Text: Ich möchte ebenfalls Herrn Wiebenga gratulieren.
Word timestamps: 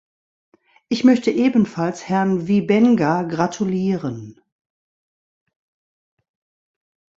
Ich 0.89 1.03
möchte 1.03 1.29
ebenfalls 1.29 2.09
Herrn 2.09 2.47
Wiebenga 2.47 3.21
gratulieren. 3.21 4.41